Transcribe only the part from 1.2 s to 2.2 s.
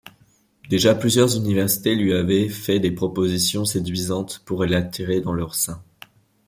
universités lui